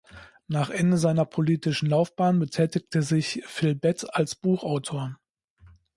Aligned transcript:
Nach 0.47 0.71
Ende 0.71 0.97
seiner 0.97 1.25
politischen 1.25 1.87
Laufbahn 1.87 2.39
betätigte 2.39 3.03
sich 3.03 3.43
Phil 3.45 3.75
Batt 3.75 4.07
als 4.15 4.33
Buchautor. 4.33 5.19